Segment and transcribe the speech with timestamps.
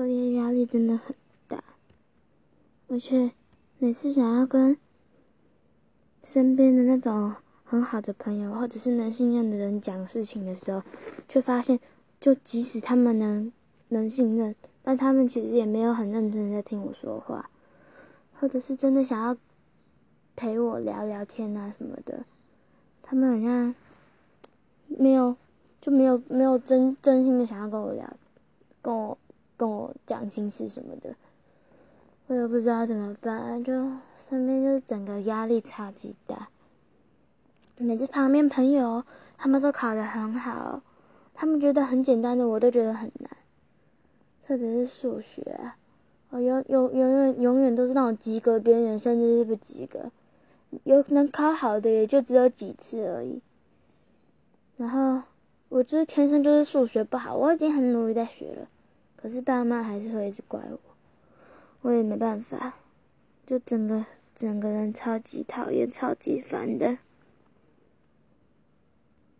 [0.00, 1.14] 课业压力真的很
[1.46, 1.62] 大，
[2.88, 3.32] 而且
[3.78, 4.78] 每次想要跟
[6.24, 7.34] 身边的那种
[7.64, 10.82] 很好的朋友或者是能信任的人讲事情的时候，
[11.28, 11.78] 却发现，
[12.18, 13.52] 就即使他们能
[13.90, 17.50] 能信任，但他们其实也没有很认真在听我说话，
[18.40, 19.36] 或者是真的想要
[20.34, 22.24] 陪我聊聊天啊什么的，
[23.02, 23.74] 他们好像
[24.86, 25.36] 没有
[25.78, 28.10] 就没有没有真真心的想要跟我聊，
[28.80, 29.18] 跟我。
[29.60, 31.14] 跟我讲心事什么的，
[32.28, 33.74] 我也不知道怎么办，就
[34.16, 36.48] 身边就整个压力超级大。
[37.76, 39.04] 每次旁边朋友
[39.36, 40.80] 他们都考得很好，
[41.34, 43.30] 他们觉得很简单的，我都觉得很难。
[44.42, 45.60] 特别是数学，
[46.30, 50.10] 我永永永远永远都是那种及格边缘，甚至是不及格。
[50.84, 53.42] 有能考好的也就只有几次而已。
[54.78, 55.22] 然后
[55.68, 58.66] 我就是天生就是数学不好，我已经很努力在学了。
[59.20, 60.78] 可是爸妈还是会一直怪我，
[61.82, 62.74] 我也没办法，
[63.46, 66.96] 就整个整个人超级讨厌、超级烦的。